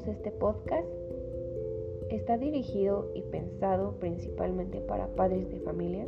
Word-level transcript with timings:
este 0.00 0.30
podcast. 0.30 0.88
Está 2.08 2.38
dirigido 2.38 3.10
y 3.14 3.20
pensado 3.22 3.92
principalmente 4.00 4.80
para 4.80 5.06
padres 5.08 5.50
de 5.50 5.60
familia, 5.60 6.06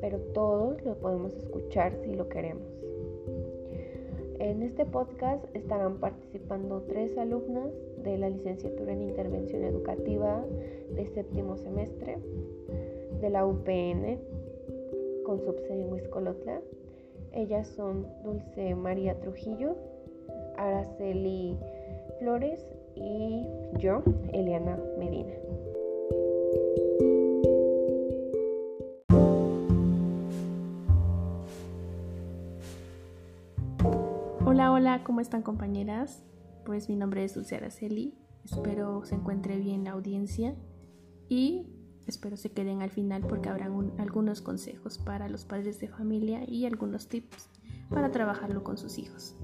pero 0.00 0.18
todos 0.32 0.82
lo 0.82 0.94
podemos 0.94 1.34
escuchar 1.34 1.94
si 2.02 2.14
lo 2.14 2.30
queremos. 2.30 2.66
En 4.38 4.62
este 4.62 4.86
podcast 4.86 5.44
estarán 5.54 5.98
participando 5.98 6.84
tres 6.88 7.16
alumnas 7.18 7.70
de 8.02 8.16
la 8.16 8.30
licenciatura 8.30 8.94
en 8.94 9.02
intervención 9.02 9.62
educativa 9.62 10.42
de 10.94 11.06
séptimo 11.08 11.58
semestre 11.58 12.16
de 13.20 13.30
la 13.30 13.44
UPN 13.44 14.18
con 15.24 15.38
subsede 15.38 15.82
en 15.82 15.92
Huiscolotla. 15.92 16.60
Ellas 17.32 17.68
son 17.68 18.06
Dulce 18.24 18.74
María 18.74 19.20
Trujillo, 19.20 19.76
Araceli 20.56 21.58
Flores 22.18 22.64
y 22.94 23.46
yo, 23.78 24.02
Eliana 24.32 24.78
Medina. 24.98 25.32
Hola, 34.44 34.72
hola, 34.72 35.04
¿cómo 35.04 35.20
están 35.20 35.42
compañeras? 35.42 36.22
Pues 36.64 36.88
mi 36.88 36.96
nombre 36.96 37.24
es 37.24 37.34
Dulce 37.34 37.56
Araceli, 37.56 38.14
espero 38.44 39.04
se 39.04 39.14
encuentre 39.14 39.56
bien 39.58 39.84
la 39.84 39.92
audiencia 39.92 40.54
y 41.28 41.66
espero 42.06 42.36
se 42.36 42.52
queden 42.52 42.82
al 42.82 42.90
final 42.90 43.22
porque 43.22 43.48
habrán 43.48 43.92
algunos 43.98 44.42
consejos 44.42 44.98
para 44.98 45.28
los 45.28 45.44
padres 45.44 45.80
de 45.80 45.88
familia 45.88 46.42
y 46.46 46.66
algunos 46.66 47.08
tips 47.08 47.48
para 47.88 48.10
trabajarlo 48.10 48.62
con 48.62 48.76
sus 48.76 48.98
hijos. 48.98 49.36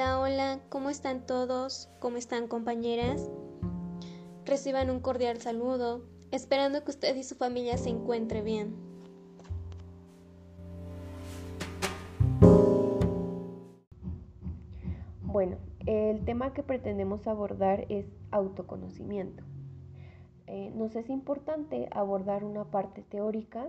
Hola, 0.00 0.18
hola, 0.18 0.60
¿cómo 0.70 0.88
están 0.88 1.26
todos? 1.26 1.90
¿Cómo 1.98 2.16
están 2.16 2.48
compañeras? 2.48 3.28
Reciban 4.46 4.88
un 4.88 5.00
cordial 5.00 5.42
saludo, 5.42 6.06
esperando 6.30 6.82
que 6.82 6.90
usted 6.90 7.14
y 7.16 7.22
su 7.22 7.34
familia 7.34 7.76
se 7.76 7.90
encuentren 7.90 8.42
bien. 8.42 8.74
Bueno, 15.22 15.58
el 15.84 16.24
tema 16.24 16.54
que 16.54 16.62
pretendemos 16.62 17.26
abordar 17.26 17.84
es 17.90 18.06
autoconocimiento. 18.30 19.44
Eh, 20.46 20.72
nos 20.74 20.96
es 20.96 21.10
importante 21.10 21.90
abordar 21.92 22.44
una 22.44 22.64
parte 22.64 23.02
teórica 23.02 23.68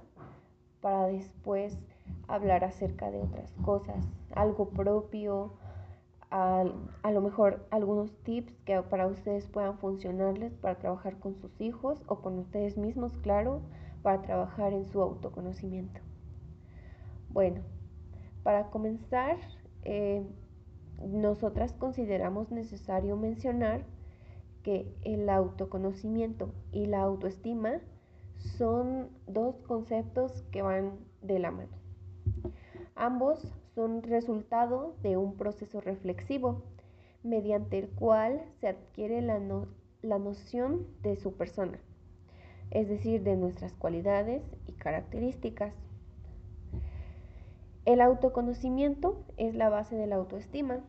para 0.80 1.08
después 1.08 1.78
hablar 2.30 2.64
acerca 2.64 3.12
de 3.12 3.20
otras 3.20 3.52
cosas, 3.66 4.06
algo 4.34 4.70
propio, 4.70 5.58
a, 6.32 7.12
lo 7.12 7.22
mejor 7.22 7.68
algunos 7.72 8.16
tips 8.24 8.54
que 8.64 8.82
para 8.84 9.08
ustedes 9.08 9.46
puedan 9.48 9.78
funcionarles 9.80 10.54
para 10.56 10.80
trabajar 10.80 11.20
con 11.20 11.36
sus 11.36 11.60
hijos 11.60 12.02
o 12.08 12.22
con 12.22 12.40
ustedes 12.40 12.78
mismos, 12.78 13.18
claro, 13.18 13.62
para 14.02 14.22
trabajar 14.22 14.72
en 14.72 14.86
su 14.86 15.02
autoconocimiento. 15.02 16.00
Bueno, 17.30 17.62
para 18.44 18.70
comenzar, 18.70 19.38
eh, 19.84 20.26
nosotras 21.06 21.74
consideramos 21.74 22.50
necesario 22.50 23.18
mencionar 23.18 23.84
que 24.64 24.96
el 25.04 25.30
autoconocimiento 25.30 26.54
y 26.72 26.86
la 26.86 27.02
autoestima 27.02 27.82
son 28.38 29.10
dos 29.28 29.62
conceptos 29.64 30.44
que 30.52 30.62
van 30.62 30.94
de 31.22 31.40
la 31.40 31.52
mano. 31.52 31.72
Ambos 32.96 33.54
son 33.82 34.04
resultado 34.04 34.94
de 35.02 35.18
un 35.18 35.34
proceso 35.38 35.82
reflexivo 35.82 36.62
mediante 37.24 37.80
el 37.80 37.90
cual 37.90 38.44
se 38.60 38.68
adquiere 38.68 39.24
la, 39.24 39.40
la 40.04 40.20
noción 40.20 40.86
de 41.02 41.16
su 41.16 41.34
persona, 41.34 41.80
es 42.70 42.88
decir, 42.88 43.24
de 43.24 43.36
nuestras 43.36 43.74
cualidades 43.74 44.44
y 44.68 44.74
características. 44.74 45.74
El 47.86 48.02
autoconocimiento 48.02 49.26
es 49.38 49.56
la 49.56 49.70
base 49.70 49.96
de 49.96 50.06
la 50.06 50.18
autoestima, 50.18 50.82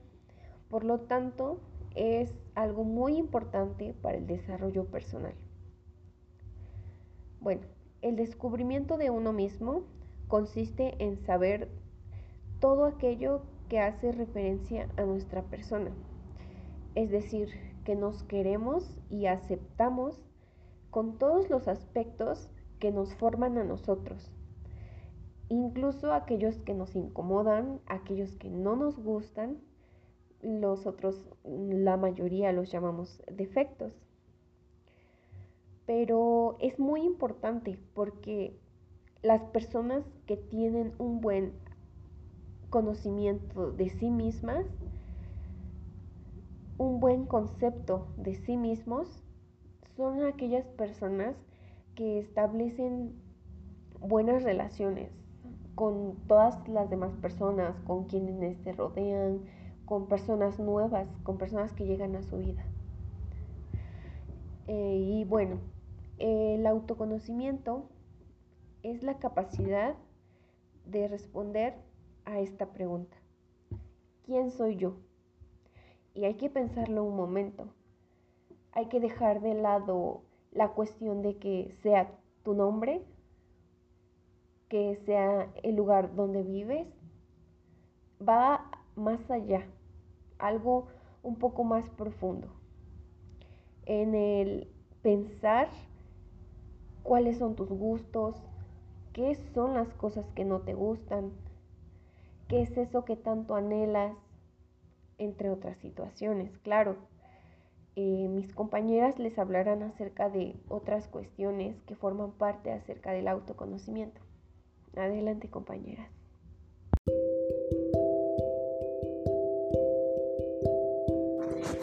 por 0.69 0.85
lo 0.85 1.01
tanto 1.01 1.61
es 1.95 2.35
algo 2.55 2.85
muy 2.85 3.17
importante 3.17 3.95
para 4.03 4.19
el 4.19 4.27
desarrollo 4.27 4.85
personal. 4.85 5.33
Bueno, 7.41 7.63
el 8.03 8.17
descubrimiento 8.17 8.99
de 8.99 9.09
uno 9.09 9.33
mismo 9.33 9.85
consiste 10.29 11.03
en 11.03 11.17
saber 11.17 11.71
todo 12.63 12.85
aquello 12.85 13.43
que 13.69 13.81
hace 13.81 14.13
referencia 14.13 14.89
a 14.97 15.03
nuestra 15.03 15.43
persona. 15.43 15.91
Es 16.95 17.11
decir, 17.11 17.49
que 17.85 17.97
nos 17.97 18.23
queremos 18.23 18.97
y 19.11 19.27
aceptamos 19.27 20.23
con 20.91 21.19
todos 21.19 21.51
los 21.51 21.67
aspectos 21.67 22.49
que 22.79 22.93
nos 22.93 23.17
forman 23.17 23.59
a 23.59 23.65
nosotros, 23.65 24.31
incluso 25.49 26.13
aquellos 26.13 26.57
que 26.61 26.73
nos 26.73 26.95
incomodan, 26.95 27.81
aquellos 27.87 28.37
que 28.37 28.49
no 28.49 28.77
nos 28.77 28.97
gustan, 28.97 29.59
los 30.41 30.87
otros, 30.87 31.29
la 31.45 31.97
mayoría 31.97 32.53
los 32.53 32.71
llamamos 32.71 33.25
defectos. 33.33 33.93
Pero 35.85 36.57
es 36.61 36.79
muy 36.79 37.03
importante 37.03 37.77
porque 37.93 38.57
las 39.21 39.43
personas 39.47 40.05
que 40.27 40.37
tienen 40.37 40.93
un 40.99 41.21
buen 41.21 41.53
conocimiento 42.73 43.71
de 43.71 43.91
sí 43.91 44.11
mismas, 44.11 44.65
un 46.79 47.01
buen 47.01 47.27
concepto 47.27 48.09
de 48.17 48.35
sí 48.35 48.57
mismos, 48.57 49.23
son 49.95 50.25
aquellas 50.25 50.67
personas 50.69 51.37
que 51.95 52.19
establecen 52.19 53.13
buenas 54.01 54.43
relaciones 54.43 55.11
con 55.75 56.17
todas 56.27 56.67
las 56.67 56.89
demás 56.89 57.13
personas, 57.17 57.79
con 57.83 58.05
quienes 58.05 58.57
se 58.63 58.73
rodean, 58.73 59.43
con 59.85 60.09
personas 60.09 60.59
nuevas, 60.59 61.07
con 61.25 61.37
personas 61.37 61.75
que 61.75 61.85
llegan 61.85 62.17
a 62.17 62.23
su 62.23 62.39
vida. 62.39 62.65
Eh, 64.67 64.97
y 64.97 65.25
bueno, 65.25 65.59
el 66.19 66.67
autoconocimiento 66.67 67.91
es 68.83 69.03
la 69.03 69.19
capacidad 69.19 69.95
de 70.87 71.09
responder 71.09 71.92
a 72.25 72.39
esta 72.41 72.73
pregunta. 72.73 73.17
¿Quién 74.25 74.51
soy 74.51 74.77
yo? 74.77 74.97
Y 76.15 76.25
hay 76.25 76.35
que 76.35 76.51
pensarlo 76.51 77.05
un 77.05 77.17
momento. 77.17 77.69
Hay 78.73 78.87
que 78.87 79.01
dejar 79.01 79.41
de 79.41 79.55
lado 79.55 80.23
la 80.51 80.69
cuestión 80.69 81.23
de 81.23 81.39
que 81.39 81.75
sea 81.83 82.19
tu 82.43 82.55
nombre, 82.55 83.05
que 84.69 84.97
sea 85.05 85.53
el 85.63 85.77
lugar 85.77 86.15
donde 86.15 86.43
vives. 86.43 86.87
Va 88.27 88.71
más 88.95 89.31
allá, 89.31 89.67
algo 90.39 90.87
un 91.23 91.37
poco 91.37 91.65
más 91.65 91.89
profundo. 91.91 92.49
En 93.87 94.15
el 94.15 94.69
pensar 95.03 95.69
cuáles 97.03 97.39
son 97.39 97.57
tus 97.57 97.69
gustos, 97.69 98.37
qué 99.13 99.35
son 99.55 99.75
las 99.75 99.93
cosas 99.95 100.25
que 100.35 100.45
no 100.45 100.61
te 100.61 100.75
gustan, 100.75 101.33
qué 102.53 102.61
es 102.61 102.77
eso 102.77 103.07
que 103.07 103.17
tanto 103.17 103.55
anhelas, 103.55 104.15
entre 105.17 105.49
otras 105.49 105.79
situaciones, 105.79 106.59
claro. 106.59 106.97
Eh, 107.97 108.29
mis 108.29 108.53
compañeras 108.53 109.19
les 109.19 109.39
hablarán 109.39 109.83
acerca 109.83 110.29
de 110.29 110.57
otras 110.69 111.09
cuestiones 111.09 111.81
que 111.87 111.95
forman 111.95 112.33
parte 112.33 112.71
acerca 112.71 113.13
del 113.13 113.29
autoconocimiento. 113.29 114.21
Adelante, 114.95 115.49
compañeras. 115.49 116.11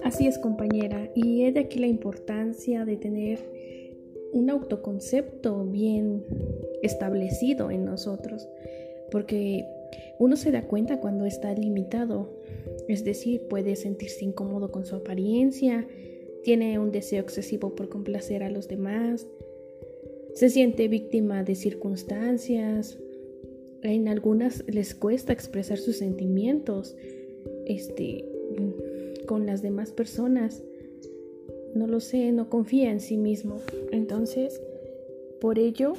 Así 0.03 0.27
es, 0.27 0.37
compañera, 0.37 1.09
y 1.15 1.45
es 1.45 1.55
de 1.55 1.61
aquí 1.61 1.79
la 1.79 1.87
importancia 1.87 2.85
de 2.85 2.95
tener 2.95 3.39
un 4.33 4.51
autoconcepto 4.51 5.65
bien 5.65 6.23
establecido 6.83 7.71
en 7.71 7.85
nosotros, 7.85 8.47
porque 9.09 9.78
uno 10.17 10.35
se 10.35 10.51
da 10.51 10.63
cuenta 10.63 10.99
cuando 10.99 11.25
está 11.25 11.53
limitado, 11.53 12.29
es 12.87 13.03
decir, 13.03 13.41
puede 13.49 13.75
sentirse 13.75 14.25
incómodo 14.25 14.71
con 14.71 14.85
su 14.85 14.95
apariencia, 14.95 15.87
tiene 16.43 16.79
un 16.79 16.91
deseo 16.91 17.21
excesivo 17.21 17.75
por 17.75 17.89
complacer 17.89 18.43
a 18.43 18.49
los 18.49 18.67
demás, 18.67 19.27
se 20.33 20.49
siente 20.49 20.87
víctima 20.87 21.43
de 21.43 21.55
circunstancias 21.55 22.97
en 23.83 24.07
algunas 24.07 24.63
les 24.67 24.93
cuesta 24.95 25.33
expresar 25.33 25.77
sus 25.77 25.97
sentimientos 25.97 26.95
este, 27.65 28.25
con 29.25 29.45
las 29.45 29.61
demás 29.61 29.91
personas. 29.91 30.63
No 31.75 31.87
lo 31.87 31.99
sé, 31.99 32.31
no 32.31 32.49
confía 32.49 32.91
en 32.91 32.99
sí 32.99 33.17
mismo. 33.17 33.61
Entonces, 33.91 34.61
por 35.39 35.59
ello, 35.59 35.93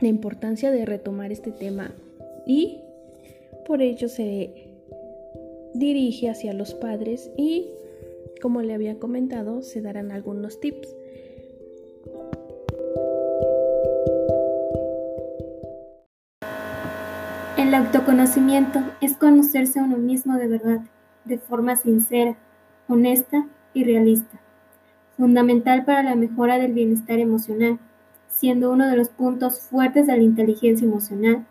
la 0.00 0.08
importancia 0.08 0.70
de 0.70 0.84
retomar 0.84 1.32
este 1.32 1.52
tema 1.52 1.94
y 2.46 2.78
por 3.70 3.82
ello 3.82 4.08
se 4.08 4.52
dirige 5.74 6.28
hacia 6.28 6.52
los 6.52 6.74
padres 6.74 7.30
y, 7.36 7.68
como 8.42 8.62
le 8.62 8.74
había 8.74 8.98
comentado, 8.98 9.62
se 9.62 9.80
darán 9.80 10.10
algunos 10.10 10.58
tips. 10.58 10.88
El 17.56 17.72
autoconocimiento 17.72 18.80
es 19.00 19.16
conocerse 19.16 19.78
a 19.78 19.84
uno 19.84 19.98
mismo 19.98 20.36
de 20.36 20.48
verdad, 20.48 20.80
de 21.24 21.38
forma 21.38 21.76
sincera, 21.76 22.36
honesta 22.88 23.46
y 23.72 23.84
realista, 23.84 24.40
fundamental 25.16 25.84
para 25.84 26.02
la 26.02 26.16
mejora 26.16 26.58
del 26.58 26.72
bienestar 26.72 27.20
emocional, 27.20 27.78
siendo 28.26 28.72
uno 28.72 28.88
de 28.88 28.96
los 28.96 29.10
puntos 29.10 29.60
fuertes 29.60 30.08
de 30.08 30.16
la 30.16 30.24
inteligencia 30.24 30.84
emocional 30.84 31.46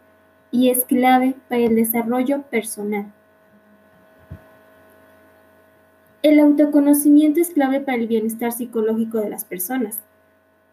y 0.51 0.69
es 0.69 0.85
clave 0.85 1.35
para 1.47 1.61
el 1.61 1.75
desarrollo 1.75 2.41
personal. 2.43 3.11
El 6.21 6.39
autoconocimiento 6.39 7.39
es 7.39 7.51
clave 7.51 7.79
para 7.79 7.97
el 7.97 8.07
bienestar 8.07 8.51
psicológico 8.51 9.19
de 9.19 9.29
las 9.29 9.45
personas, 9.45 9.99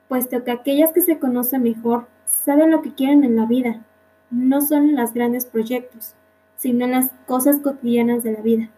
puesto 0.08 0.42
que 0.42 0.50
aquellas 0.50 0.92
que 0.92 1.00
se 1.00 1.18
conocen 1.18 1.62
mejor 1.62 2.06
saben 2.24 2.70
lo 2.70 2.82
que 2.82 2.94
quieren 2.94 3.22
en 3.22 3.36
la 3.36 3.46
vida 3.46 3.84
no 4.30 4.60
son 4.60 4.90
en 4.90 4.96
los 4.96 5.12
grandes 5.12 5.46
proyectos, 5.46 6.14
sino 6.56 6.84
en 6.84 6.92
las 6.92 7.10
cosas 7.26 7.58
cotidianas 7.58 8.22
de 8.24 8.32
la 8.32 8.40
vida. 8.40 8.70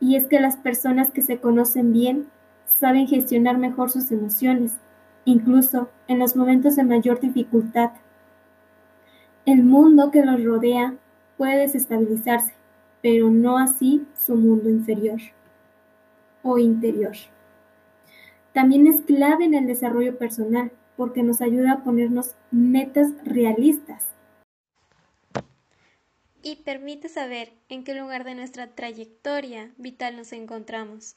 Y 0.00 0.16
es 0.16 0.26
que 0.26 0.40
las 0.40 0.56
personas 0.56 1.10
que 1.10 1.22
se 1.22 1.38
conocen 1.38 1.92
bien 1.92 2.26
saben 2.66 3.06
gestionar 3.06 3.58
mejor 3.58 3.90
sus 3.90 4.10
emociones, 4.10 4.74
incluso 5.24 5.88
en 6.08 6.18
los 6.18 6.34
momentos 6.34 6.76
de 6.76 6.84
mayor 6.84 7.20
dificultad. 7.20 7.90
El 9.44 9.62
mundo 9.62 10.10
que 10.10 10.24
los 10.24 10.42
rodea 10.42 10.96
puede 11.36 11.58
desestabilizarse, 11.58 12.54
pero 13.02 13.30
no 13.30 13.58
así 13.58 14.06
su 14.14 14.36
mundo 14.36 14.68
inferior 14.68 15.20
o 16.42 16.58
interior. 16.58 17.16
También 18.52 18.86
es 18.86 19.00
clave 19.00 19.44
en 19.44 19.54
el 19.54 19.66
desarrollo 19.66 20.16
personal 20.18 20.72
porque 20.96 21.22
nos 21.22 21.40
ayuda 21.40 21.72
a 21.72 21.84
ponernos 21.84 22.34
metas 22.50 23.12
realistas 23.24 24.12
y 26.42 26.56
permite 26.56 27.08
saber 27.08 27.52
en 27.68 27.84
qué 27.84 27.94
lugar 27.94 28.24
de 28.24 28.34
nuestra 28.34 28.66
trayectoria 28.74 29.72
vital 29.76 30.16
nos 30.16 30.32
encontramos. 30.32 31.16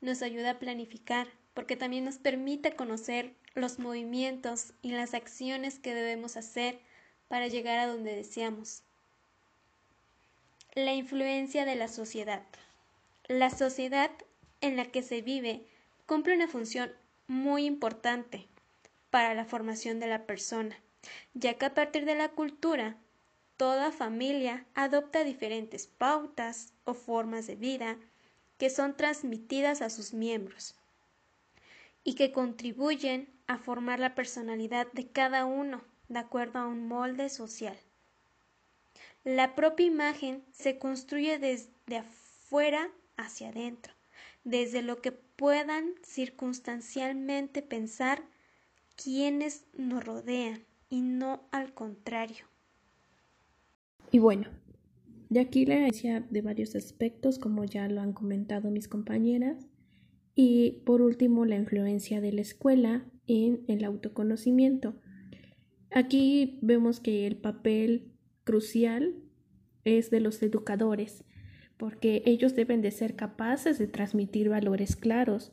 Nos 0.00 0.22
ayuda 0.22 0.52
a 0.52 0.58
planificar 0.58 1.28
porque 1.54 1.76
también 1.76 2.04
nos 2.04 2.18
permite 2.18 2.76
conocer 2.76 3.32
los 3.54 3.78
movimientos 3.78 4.74
y 4.82 4.92
las 4.92 5.14
acciones 5.14 5.78
que 5.78 5.94
debemos 5.94 6.36
hacer 6.36 6.78
para 7.28 7.48
llegar 7.48 7.78
a 7.78 7.86
donde 7.86 8.14
deseamos. 8.14 8.82
La 10.74 10.94
influencia 10.94 11.64
de 11.64 11.76
la 11.76 11.88
sociedad. 11.88 12.42
La 13.28 13.50
sociedad 13.50 14.10
en 14.60 14.76
la 14.76 14.86
que 14.86 15.02
se 15.02 15.22
vive 15.22 15.66
cumple 16.06 16.34
una 16.34 16.48
función 16.48 16.92
muy 17.26 17.64
importante 17.64 18.46
para 19.10 19.34
la 19.34 19.44
formación 19.44 20.00
de 20.00 20.06
la 20.06 20.26
persona, 20.26 20.76
ya 21.34 21.54
que 21.54 21.66
a 21.66 21.74
partir 21.74 22.04
de 22.04 22.14
la 22.14 22.28
cultura 22.28 22.96
Toda 23.56 23.90
familia 23.90 24.66
adopta 24.74 25.24
diferentes 25.24 25.86
pautas 25.86 26.74
o 26.84 26.92
formas 26.92 27.46
de 27.46 27.56
vida 27.56 27.96
que 28.58 28.68
son 28.68 28.94
transmitidas 28.98 29.80
a 29.80 29.88
sus 29.88 30.12
miembros 30.12 30.74
y 32.04 32.16
que 32.16 32.32
contribuyen 32.32 33.30
a 33.46 33.56
formar 33.56 33.98
la 33.98 34.14
personalidad 34.14 34.92
de 34.92 35.08
cada 35.08 35.46
uno 35.46 35.80
de 36.08 36.18
acuerdo 36.18 36.58
a 36.58 36.66
un 36.66 36.88
molde 36.88 37.28
social. 37.28 37.76
La 39.24 39.54
propia 39.54 39.86
imagen 39.86 40.44
se 40.52 40.78
construye 40.78 41.38
desde 41.38 41.98
afuera 41.98 42.88
hacia 43.16 43.48
adentro, 43.48 43.92
desde 44.44 44.82
lo 44.82 45.02
que 45.02 45.12
puedan 45.12 45.94
circunstancialmente 46.02 47.62
pensar 47.62 48.22
quienes 48.96 49.66
nos 49.76 50.04
rodean 50.04 50.64
y 50.88 51.02
no 51.02 51.42
al 51.50 51.74
contrario. 51.74 52.46
Y 54.12 54.18
bueno, 54.18 54.48
de 55.28 55.40
aquí 55.40 55.66
la 55.66 55.76
decía 55.76 56.20
de 56.20 56.40
varios 56.40 56.76
aspectos, 56.76 57.38
como 57.38 57.64
ya 57.64 57.88
lo 57.88 58.00
han 58.00 58.12
comentado 58.12 58.70
mis 58.70 58.88
compañeras. 58.88 59.66
Y 60.34 60.82
por 60.84 61.02
último, 61.02 61.44
la 61.44 61.56
influencia 61.56 62.20
de 62.20 62.32
la 62.32 62.42
escuela 62.42 63.04
en 63.26 63.64
el 63.66 63.84
autoconocimiento. 63.84 64.94
Aquí 65.90 66.58
vemos 66.62 67.00
que 67.00 67.26
el 67.26 67.36
papel 67.36 68.12
crucial 68.44 69.14
es 69.84 70.10
de 70.10 70.20
los 70.20 70.42
educadores, 70.42 71.24
porque 71.76 72.22
ellos 72.26 72.54
deben 72.54 72.82
de 72.82 72.90
ser 72.90 73.16
capaces 73.16 73.78
de 73.78 73.86
transmitir 73.86 74.48
valores 74.48 74.96
claros, 74.96 75.52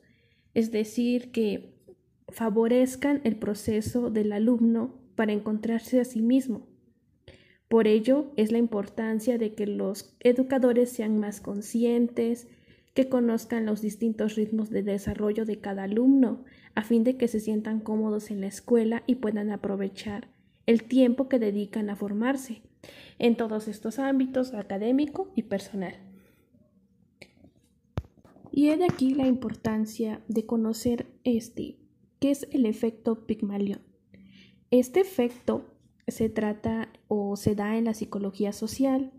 es 0.53 0.71
decir, 0.71 1.31
que 1.31 1.73
favorezcan 2.29 3.21
el 3.23 3.35
proceso 3.35 4.09
del 4.09 4.31
alumno 4.31 4.99
para 5.15 5.33
encontrarse 5.33 5.99
a 5.99 6.05
sí 6.05 6.21
mismo. 6.21 6.67
Por 7.67 7.87
ello 7.87 8.31
es 8.35 8.51
la 8.51 8.57
importancia 8.57 9.37
de 9.37 9.53
que 9.55 9.65
los 9.67 10.15
educadores 10.19 10.91
sean 10.91 11.19
más 11.19 11.41
conscientes, 11.41 12.47
que 12.93 13.09
conozcan 13.09 13.65
los 13.65 13.81
distintos 13.81 14.35
ritmos 14.35 14.69
de 14.69 14.83
desarrollo 14.83 15.45
de 15.45 15.59
cada 15.59 15.83
alumno, 15.83 16.45
a 16.75 16.83
fin 16.83 17.03
de 17.03 17.17
que 17.17 17.27
se 17.27 17.39
sientan 17.39 17.79
cómodos 17.79 18.31
en 18.31 18.41
la 18.41 18.47
escuela 18.47 19.03
y 19.07 19.15
puedan 19.15 19.51
aprovechar 19.51 20.29
el 20.65 20.83
tiempo 20.83 21.27
que 21.27 21.39
dedican 21.39 21.89
a 21.89 21.95
formarse 21.95 22.61
en 23.19 23.35
todos 23.35 23.67
estos 23.67 23.99
ámbitos 23.99 24.53
académico 24.53 25.31
y 25.35 25.43
personal. 25.43 25.95
Y 28.51 28.69
he 28.69 28.77
de 28.77 28.85
aquí 28.85 29.15
la 29.15 29.27
importancia 29.27 30.21
de 30.27 30.45
conocer 30.45 31.07
este, 31.23 31.77
que 32.19 32.31
es 32.31 32.47
el 32.51 32.65
efecto 32.65 33.25
Pigmalión. 33.25 33.81
Este 34.69 35.01
efecto 35.01 35.65
se 36.07 36.29
trata 36.29 36.89
o 37.07 37.35
se 37.35 37.55
da 37.55 37.77
en 37.77 37.85
la 37.85 37.93
psicología 37.93 38.53
social. 38.53 39.11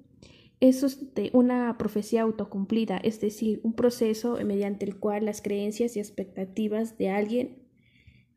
Eso 0.60 0.86
es 0.86 0.98
una 1.32 1.76
profecía 1.78 2.22
autocumplida, 2.22 2.96
es 2.98 3.20
decir, 3.20 3.60
un 3.62 3.74
proceso 3.74 4.38
mediante 4.44 4.84
el 4.86 4.96
cual 4.96 5.26
las 5.26 5.42
creencias 5.42 5.96
y 5.96 6.00
expectativas 6.00 6.96
de 6.96 7.10
alguien 7.10 7.58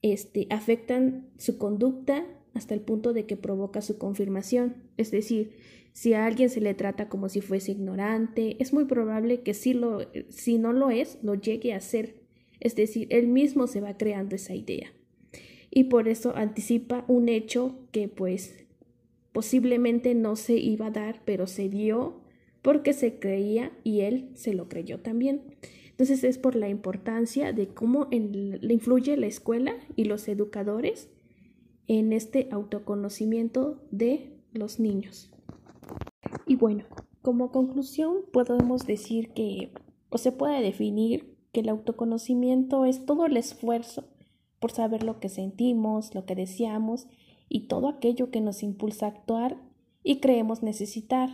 este, 0.01 0.47
afectan 0.49 1.29
su 1.37 1.57
conducta 1.57 2.25
hasta 2.53 2.73
el 2.73 2.81
punto 2.81 3.13
de 3.13 3.25
que 3.25 3.37
provoca 3.37 3.81
su 3.81 3.97
confirmación. 3.97 4.75
Es 4.97 5.11
decir, 5.11 5.51
si 5.93 6.13
a 6.13 6.25
alguien 6.25 6.49
se 6.49 6.59
le 6.59 6.73
trata 6.73 7.07
como 7.07 7.29
si 7.29 7.41
fuese 7.41 7.71
ignorante, 7.71 8.57
es 8.59 8.73
muy 8.73 8.85
probable 8.85 9.41
que 9.41 9.55
lo, 9.73 9.99
si 10.29 10.57
no 10.57 10.73
lo 10.73 10.89
es, 10.89 11.19
lo 11.21 11.35
llegue 11.35 11.73
a 11.73 11.79
ser. 11.79 12.21
Es 12.59 12.75
decir, 12.75 13.07
él 13.11 13.27
mismo 13.27 13.67
se 13.67 13.81
va 13.81 13.97
creando 13.97 14.35
esa 14.35 14.55
idea 14.55 14.91
y 15.77 15.85
por 15.85 16.07
eso 16.07 16.35
anticipa 16.35 17.05
un 17.07 17.29
hecho 17.29 17.87
que 17.91 18.07
pues 18.07 18.66
posiblemente 19.31 20.15
no 20.15 20.35
se 20.35 20.57
iba 20.57 20.87
a 20.87 20.91
dar, 20.91 21.21
pero 21.25 21.47
se 21.47 21.69
dio 21.69 22.21
porque 22.61 22.93
se 22.93 23.19
creía 23.19 23.71
y 23.83 24.01
él 24.01 24.29
se 24.33 24.53
lo 24.53 24.67
creyó 24.67 24.99
también. 24.99 25.41
Entonces 25.91 26.23
es 26.23 26.37
por 26.37 26.55
la 26.55 26.69
importancia 26.69 27.53
de 27.53 27.69
cómo 27.69 28.07
le 28.11 28.73
influye 28.73 29.17
la 29.17 29.27
escuela 29.27 29.73
y 29.95 30.05
los 30.05 30.27
educadores 30.27 31.09
en 31.87 32.13
este 32.13 32.49
autoconocimiento 32.51 33.81
de 33.89 34.37
los 34.51 34.79
niños. 34.79 35.31
Y 36.45 36.55
bueno, 36.55 36.83
como 37.21 37.51
conclusión 37.51 38.17
podemos 38.31 38.85
decir 38.85 39.29
que 39.29 39.71
o 40.09 40.17
se 40.17 40.31
puede 40.31 40.61
definir 40.61 41.35
que 41.51 41.61
el 41.61 41.69
autoconocimiento 41.69 42.85
es 42.85 43.05
todo 43.05 43.25
el 43.25 43.37
esfuerzo 43.37 44.07
por 44.59 44.71
saber 44.71 45.03
lo 45.03 45.19
que 45.19 45.29
sentimos, 45.29 46.13
lo 46.15 46.25
que 46.25 46.35
deseamos 46.35 47.07
y 47.49 47.67
todo 47.67 47.87
aquello 47.87 48.31
que 48.31 48.41
nos 48.41 48.63
impulsa 48.63 49.05
a 49.05 49.09
actuar 49.09 49.57
y 50.03 50.19
creemos 50.19 50.63
necesitar, 50.63 51.29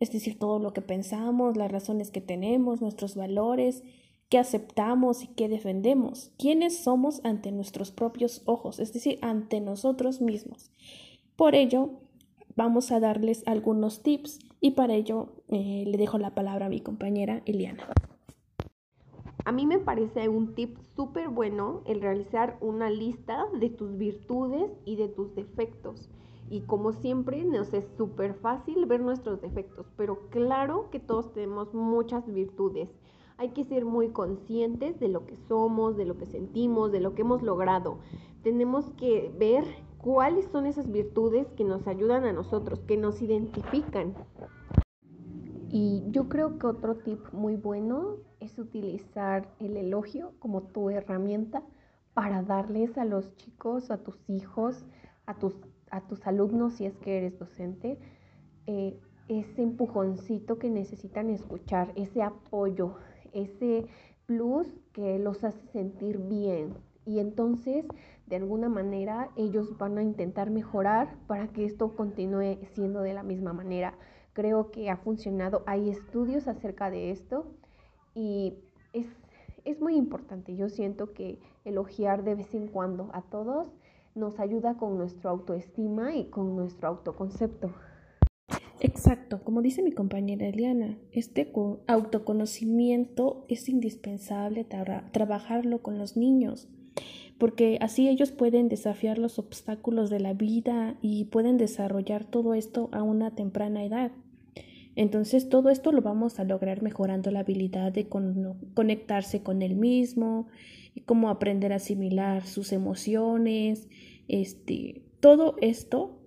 es 0.00 0.12
decir, 0.12 0.38
todo 0.38 0.58
lo 0.58 0.72
que 0.72 0.82
pensamos, 0.82 1.56
las 1.56 1.70
razones 1.70 2.10
que 2.10 2.20
tenemos, 2.20 2.80
nuestros 2.80 3.16
valores, 3.16 3.82
que 4.28 4.38
aceptamos 4.38 5.24
y 5.24 5.28
que 5.28 5.48
defendemos, 5.48 6.32
quiénes 6.38 6.76
somos 6.78 7.24
ante 7.24 7.50
nuestros 7.50 7.90
propios 7.90 8.42
ojos, 8.44 8.78
es 8.78 8.92
decir, 8.92 9.18
ante 9.22 9.60
nosotros 9.60 10.20
mismos. 10.20 10.70
Por 11.36 11.54
ello, 11.54 12.00
vamos 12.54 12.92
a 12.92 13.00
darles 13.00 13.42
algunos 13.46 14.02
tips 14.02 14.38
y 14.60 14.72
para 14.72 14.94
ello 14.94 15.32
eh, 15.48 15.84
le 15.86 15.96
dejo 15.96 16.18
la 16.18 16.34
palabra 16.34 16.66
a 16.66 16.68
mi 16.68 16.80
compañera 16.80 17.42
Eliana. 17.46 17.88
A 19.48 19.52
mí 19.52 19.64
me 19.64 19.78
parece 19.78 20.28
un 20.28 20.54
tip 20.54 20.76
súper 20.94 21.30
bueno 21.30 21.80
el 21.86 22.02
realizar 22.02 22.58
una 22.60 22.90
lista 22.90 23.46
de 23.58 23.70
tus 23.70 23.96
virtudes 23.96 24.70
y 24.84 24.96
de 24.96 25.08
tus 25.08 25.34
defectos. 25.34 26.10
Y 26.50 26.60
como 26.66 26.92
siempre, 26.92 27.42
nos 27.46 27.72
es 27.72 27.86
súper 27.96 28.34
fácil 28.34 28.84
ver 28.84 29.00
nuestros 29.00 29.40
defectos, 29.40 29.86
pero 29.96 30.28
claro 30.28 30.90
que 30.90 31.00
todos 31.00 31.32
tenemos 31.32 31.72
muchas 31.72 32.30
virtudes. 32.30 32.90
Hay 33.38 33.52
que 33.52 33.64
ser 33.64 33.86
muy 33.86 34.10
conscientes 34.10 35.00
de 35.00 35.08
lo 35.08 35.24
que 35.24 35.38
somos, 35.48 35.96
de 35.96 36.04
lo 36.04 36.18
que 36.18 36.26
sentimos, 36.26 36.92
de 36.92 37.00
lo 37.00 37.14
que 37.14 37.22
hemos 37.22 37.42
logrado. 37.42 38.00
Tenemos 38.42 38.90
que 38.98 39.32
ver 39.38 39.64
cuáles 39.96 40.44
son 40.52 40.66
esas 40.66 40.92
virtudes 40.92 41.46
que 41.52 41.64
nos 41.64 41.86
ayudan 41.86 42.26
a 42.26 42.34
nosotros, 42.34 42.80
que 42.80 42.98
nos 42.98 43.22
identifican. 43.22 44.14
Y 45.70 46.02
yo 46.10 46.28
creo 46.28 46.58
que 46.58 46.66
otro 46.66 46.96
tip 46.96 47.20
muy 47.32 47.56
bueno 47.56 48.16
es 48.40 48.58
utilizar 48.58 49.48
el 49.58 49.76
elogio 49.76 50.32
como 50.38 50.62
tu 50.62 50.88
herramienta 50.88 51.62
para 52.14 52.42
darles 52.42 52.96
a 52.96 53.04
los 53.04 53.36
chicos, 53.36 53.90
a 53.90 53.98
tus 53.98 54.16
hijos, 54.28 54.86
a 55.26 55.34
tus, 55.34 55.54
a 55.90 56.00
tus 56.00 56.26
alumnos, 56.26 56.74
si 56.74 56.86
es 56.86 56.96
que 56.96 57.18
eres 57.18 57.38
docente, 57.38 57.98
eh, 58.66 58.98
ese 59.28 59.62
empujoncito 59.62 60.58
que 60.58 60.70
necesitan 60.70 61.28
escuchar, 61.28 61.92
ese 61.96 62.22
apoyo, 62.22 62.96
ese 63.32 63.86
plus 64.24 64.66
que 64.94 65.18
los 65.18 65.44
hace 65.44 65.66
sentir 65.68 66.18
bien. 66.18 66.74
Y 67.04 67.18
entonces, 67.18 67.84
de 68.26 68.36
alguna 68.36 68.70
manera, 68.70 69.30
ellos 69.36 69.76
van 69.76 69.98
a 69.98 70.02
intentar 70.02 70.50
mejorar 70.50 71.14
para 71.26 71.48
que 71.48 71.66
esto 71.66 71.94
continúe 71.94 72.58
siendo 72.74 73.02
de 73.02 73.12
la 73.12 73.22
misma 73.22 73.52
manera 73.52 73.94
creo 74.38 74.70
que 74.70 74.88
ha 74.88 74.96
funcionado. 74.96 75.64
Hay 75.66 75.90
estudios 75.90 76.46
acerca 76.46 76.92
de 76.92 77.10
esto 77.10 77.44
y 78.14 78.54
es, 78.92 79.06
es 79.64 79.80
muy 79.80 79.96
importante. 79.96 80.54
Yo 80.54 80.68
siento 80.68 81.12
que 81.12 81.40
elogiar 81.64 82.22
de 82.22 82.36
vez 82.36 82.54
en 82.54 82.68
cuando 82.68 83.10
a 83.14 83.22
todos 83.22 83.66
nos 84.14 84.38
ayuda 84.38 84.76
con 84.76 84.96
nuestra 84.96 85.30
autoestima 85.30 86.14
y 86.14 86.26
con 86.26 86.54
nuestro 86.54 86.86
autoconcepto. 86.86 87.74
Exacto, 88.78 89.40
como 89.42 89.60
dice 89.60 89.82
mi 89.82 89.90
compañera 89.90 90.46
Eliana, 90.46 90.96
este 91.10 91.52
autoconocimiento 91.88 93.44
es 93.48 93.68
indispensable 93.68 94.64
trabajarlo 94.64 95.82
con 95.82 95.98
los 95.98 96.16
niños, 96.16 96.68
porque 97.38 97.76
así 97.80 98.08
ellos 98.08 98.30
pueden 98.30 98.68
desafiar 98.68 99.18
los 99.18 99.40
obstáculos 99.40 100.10
de 100.10 100.20
la 100.20 100.32
vida 100.32 100.96
y 101.02 101.24
pueden 101.24 101.56
desarrollar 101.56 102.24
todo 102.24 102.54
esto 102.54 102.88
a 102.92 103.02
una 103.02 103.32
temprana 103.34 103.82
edad. 103.82 104.12
Entonces 104.96 105.48
todo 105.48 105.70
esto 105.70 105.92
lo 105.92 106.02
vamos 106.02 106.40
a 106.40 106.44
lograr 106.44 106.82
mejorando 106.82 107.30
la 107.30 107.40
habilidad 107.40 107.92
de 107.92 108.08
conectarse 108.08 109.42
con 109.42 109.62
el 109.62 109.76
mismo, 109.76 110.48
y 110.98 111.02
cómo 111.02 111.30
aprender 111.30 111.72
a 111.72 111.76
asimilar 111.76 112.44
sus 112.44 112.72
emociones. 112.72 113.86
Este, 114.26 115.02
todo 115.20 115.54
esto 115.60 116.18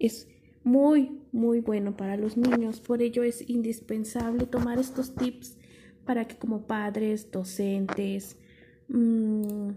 es 0.00 0.26
muy, 0.64 1.20
muy 1.30 1.60
bueno 1.60 1.96
para 1.96 2.16
los 2.16 2.36
niños. 2.36 2.80
Por 2.80 3.02
ello 3.02 3.22
es 3.22 3.48
indispensable 3.48 4.46
tomar 4.46 4.80
estos 4.80 5.14
tips 5.14 5.56
para 6.04 6.26
que 6.26 6.36
como 6.36 6.66
padres, 6.66 7.30
docentes, 7.30 8.36
mmm, 8.88 9.70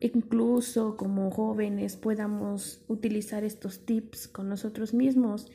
incluso 0.00 0.96
como 0.96 1.30
jóvenes 1.30 1.96
podamos 1.96 2.82
utilizar 2.88 3.44
estos 3.44 3.86
tips 3.86 4.26
con 4.26 4.48
nosotros 4.48 4.92
mismos 4.92 5.52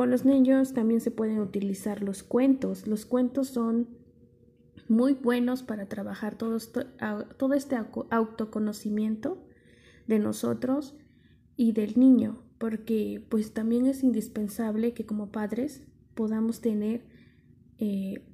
con 0.00 0.10
los 0.10 0.24
niños 0.24 0.72
también 0.72 1.02
se 1.02 1.10
pueden 1.10 1.40
utilizar 1.40 2.02
los 2.02 2.22
cuentos. 2.22 2.86
Los 2.86 3.04
cuentos 3.04 3.48
son 3.48 3.86
muy 4.88 5.12
buenos 5.12 5.62
para 5.62 5.90
trabajar 5.90 6.38
todo, 6.38 6.56
todo 7.36 7.52
este 7.52 7.76
autoconocimiento 8.08 9.46
de 10.06 10.18
nosotros 10.18 10.96
y 11.54 11.72
del 11.72 12.00
niño, 12.00 12.42
porque 12.56 13.26
pues 13.28 13.52
también 13.52 13.84
es 13.84 14.02
indispensable 14.02 14.94
que 14.94 15.04
como 15.04 15.30
padres 15.30 15.82
podamos 16.14 16.62
tener 16.62 17.04
eh, 17.76 18.26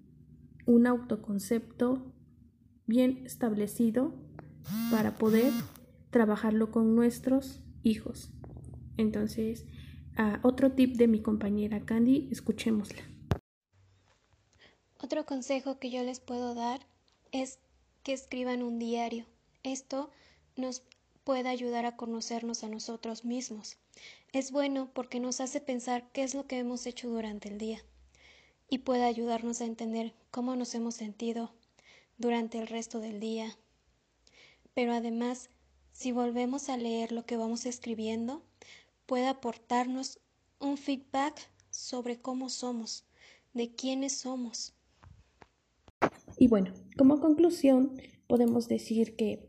un 0.66 0.86
autoconcepto 0.86 2.14
bien 2.86 3.22
establecido 3.26 4.14
para 4.92 5.16
poder 5.18 5.52
trabajarlo 6.10 6.70
con 6.70 6.94
nuestros 6.94 7.60
hijos. 7.82 8.30
Entonces, 8.96 9.66
otro 10.42 10.72
tip 10.72 10.96
de 10.96 11.08
mi 11.08 11.20
compañera 11.20 11.84
Candy, 11.84 12.28
escuchémosla. 12.30 13.02
Otro 14.98 15.26
consejo 15.26 15.78
que 15.78 15.90
yo 15.90 16.02
les 16.02 16.20
puedo 16.20 16.54
dar 16.54 16.80
es 17.32 17.58
que 18.02 18.12
escriban 18.12 18.62
un 18.62 18.78
diario. 18.78 19.26
Esto 19.62 20.10
nos 20.56 20.82
puede 21.24 21.48
ayudar 21.48 21.86
a 21.86 21.96
conocernos 21.96 22.64
a 22.64 22.68
nosotros 22.68 23.24
mismos. 23.24 23.76
Es 24.32 24.52
bueno 24.52 24.90
porque 24.94 25.20
nos 25.20 25.40
hace 25.40 25.60
pensar 25.60 26.10
qué 26.12 26.22
es 26.22 26.34
lo 26.34 26.46
que 26.46 26.58
hemos 26.58 26.86
hecho 26.86 27.08
durante 27.08 27.48
el 27.48 27.58
día 27.58 27.80
y 28.68 28.78
puede 28.78 29.04
ayudarnos 29.04 29.60
a 29.60 29.64
entender 29.64 30.14
cómo 30.30 30.56
nos 30.56 30.74
hemos 30.74 30.94
sentido 30.94 31.52
durante 32.16 32.58
el 32.58 32.66
resto 32.66 33.00
del 33.00 33.20
día. 33.20 33.56
Pero 34.74 34.92
además, 34.92 35.50
si 35.92 36.12
volvemos 36.12 36.68
a 36.68 36.76
leer 36.76 37.12
lo 37.12 37.24
que 37.26 37.36
vamos 37.36 37.66
escribiendo, 37.66 38.42
puede 39.06 39.28
aportarnos 39.28 40.18
un 40.60 40.76
feedback 40.76 41.50
sobre 41.70 42.20
cómo 42.20 42.48
somos, 42.48 43.04
de 43.54 43.74
quiénes 43.74 44.18
somos. 44.18 44.74
Y 46.38 46.48
bueno, 46.48 46.72
como 46.98 47.20
conclusión, 47.20 48.00
podemos 48.26 48.68
decir 48.68 49.16
que 49.16 49.48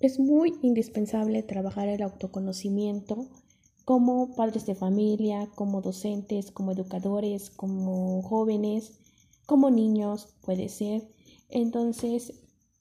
es 0.00 0.18
muy 0.20 0.54
indispensable 0.62 1.42
trabajar 1.42 1.88
el 1.88 2.02
autoconocimiento 2.02 3.28
como 3.84 4.36
padres 4.36 4.66
de 4.66 4.74
familia, 4.74 5.48
como 5.54 5.80
docentes, 5.80 6.50
como 6.50 6.72
educadores, 6.72 7.50
como 7.50 8.22
jóvenes, 8.22 9.00
como 9.46 9.70
niños, 9.70 10.28
puede 10.42 10.68
ser. 10.68 11.08
Entonces, 11.48 12.34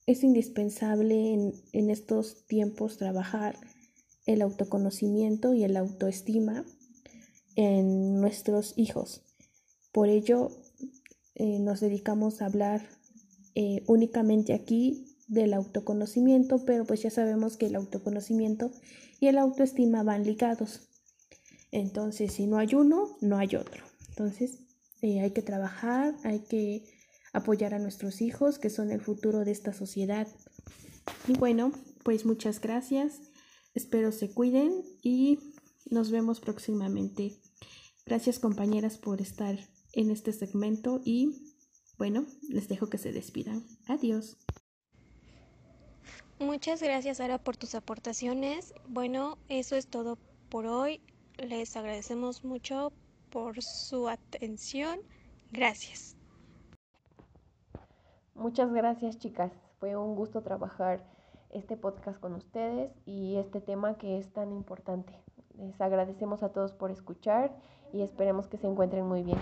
es 0.06 0.24
indispensable 0.24 1.34
en, 1.34 1.54
en 1.74 1.90
estos 1.90 2.46
tiempos 2.48 2.98
trabajar 2.98 3.58
el 4.26 4.42
autoconocimiento 4.42 5.54
y 5.54 5.66
el 5.66 5.76
autoestima 5.76 6.64
en 7.58 8.22
nuestros 8.22 8.74
hijos. 8.78 9.24
Por 9.92 10.08
ello, 10.08 10.52
eh, 11.40 11.60
nos 11.60 11.82
dedicamos 11.82 12.42
a 12.42 12.48
hablar 12.48 12.90
eh, 13.54 13.84
únicamente 13.86 14.56
aquí 14.56 15.16
del 15.28 15.54
autoconocimiento, 15.54 16.66
pero 16.66 16.84
pues 16.84 17.04
ya 17.04 17.12
sabemos 17.12 17.58
que 17.58 17.68
el 17.68 17.76
autoconocimiento 17.76 18.72
y 19.20 19.28
el 19.28 19.38
autoestima 19.38 20.02
van 20.02 20.24
ligados. 20.24 20.90
Entonces, 21.72 22.34
si 22.34 22.48
no 22.48 22.58
hay 22.58 22.74
uno, 22.74 23.18
no 23.22 23.38
hay 23.38 23.56
otro. 23.56 23.84
Entonces, 24.10 24.64
eh, 25.04 25.20
hay 25.20 25.30
que 25.30 25.44
trabajar, 25.44 26.16
hay 26.24 26.40
que 26.40 26.86
apoyar 27.34 27.76
a 27.76 27.80
nuestros 27.80 28.22
hijos, 28.22 28.58
que 28.58 28.72
son 28.72 28.90
el 28.90 29.02
futuro 29.02 29.46
de 29.46 29.52
esta 29.52 29.74
sociedad. 29.74 30.28
Y 31.28 31.34
bueno, 31.34 31.72
pues 32.04 32.26
muchas 32.26 32.60
gracias. 32.60 33.22
Espero 33.76 34.12
se 34.12 34.32
cuiden 34.32 34.82
y 35.04 35.38
nos 35.92 36.10
vemos 36.10 36.40
próximamente. 36.40 37.38
Gracias 38.08 38.40
compañeras 38.40 38.98
por 38.98 39.22
estar 39.22 39.60
en 39.94 40.12
este 40.12 40.32
segmento 40.32 41.02
y 41.04 41.54
bueno, 41.98 42.26
les 42.50 42.68
dejo 42.68 42.88
que 42.88 42.98
se 42.98 43.12
despidan. 43.12 43.66
Adiós. 43.88 44.38
Muchas 46.40 46.84
gracias 46.84 47.18
Sara 47.18 47.40
por 47.40 47.58
tus 47.58 47.74
aportaciones. 47.74 48.74
Bueno, 48.88 49.38
eso 49.50 49.76
es 49.76 49.88
todo 49.88 50.18
por 50.50 50.68
hoy. 50.68 51.02
Les 51.38 51.76
agradecemos 51.76 52.44
mucho 52.44 52.92
por 53.32 53.62
su 53.64 54.08
atención. 54.08 55.00
Gracias. 55.52 56.16
Muchas 58.36 58.72
gracias 58.72 59.18
chicas. 59.18 59.52
Fue 59.80 59.96
un 59.96 60.16
gusto 60.16 60.44
trabajar 60.44 61.04
este 61.50 61.76
podcast 61.76 62.20
con 62.20 62.34
ustedes 62.36 62.92
y 63.06 63.38
este 63.38 63.62
tema 63.62 63.98
que 63.98 64.20
es 64.20 64.32
tan 64.32 64.52
importante. 64.52 65.14
Les 65.58 65.80
agradecemos 65.82 66.44
a 66.44 66.50
todos 66.50 66.72
por 66.72 66.92
escuchar 66.92 67.56
y 67.94 68.02
esperemos 68.02 68.48
que 68.48 68.58
se 68.58 68.68
encuentren 68.68 69.08
muy 69.08 69.24
bien. 69.24 69.40